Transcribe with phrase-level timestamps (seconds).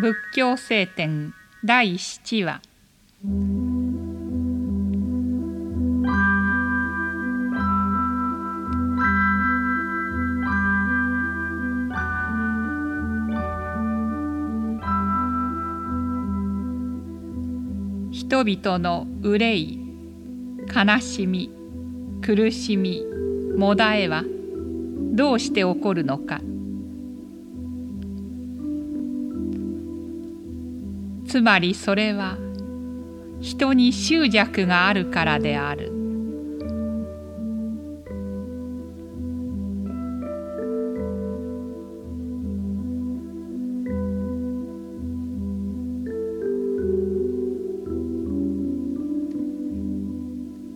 [0.00, 2.60] 仏教聖典第7話。
[18.12, 19.80] 人々の憂い
[20.72, 21.50] 悲しみ
[22.22, 23.04] 苦しみ
[23.56, 24.22] もだえは
[25.12, 26.40] どうして起こるのか。
[31.28, 32.38] つまりそれは
[33.40, 35.92] 人に執着があるからである。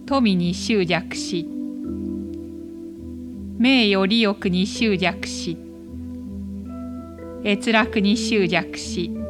[0.05, 1.49] 富に執着し
[3.59, 5.57] 名誉利欲に執着し
[7.43, 9.22] 閲楽に執着し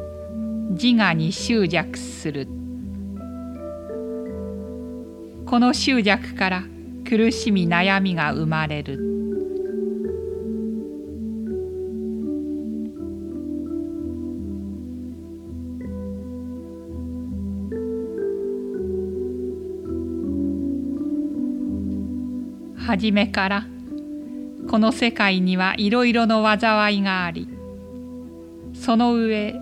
[0.73, 2.47] 自我に執着する。
[5.45, 6.63] この執着から
[7.07, 9.13] 苦しみ悩みが生まれる。
[22.87, 23.67] 初めから
[24.69, 27.47] この世界にはいろいろの災いがあり
[28.73, 29.55] その上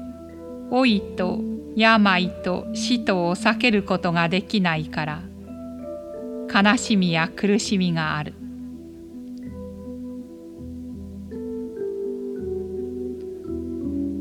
[0.71, 1.39] 老いと
[1.75, 5.21] 病と死とを避けることができないから
[6.53, 8.33] 悲しみや苦しみがある。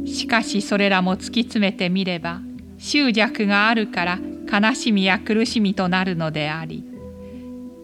[0.07, 2.41] しかしそれらも突き詰めてみれば
[2.79, 4.19] 執着があるから
[4.51, 6.85] 悲しみや苦しみとなるのであり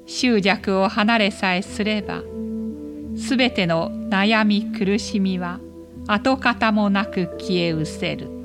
[0.07, 2.23] 執着を離れさえすれば
[3.17, 5.61] すべての悩み苦しみは
[6.09, 8.36] 跡形もなく消え失せる。